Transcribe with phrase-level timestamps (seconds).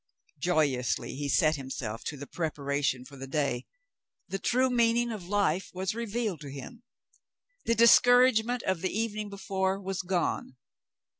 [0.39, 3.67] Joyously he set himself to the preparation for the day.
[4.29, 6.81] The true meaning of life was revealed to him.
[7.65, 10.57] The dis couragement of the evening before was gone.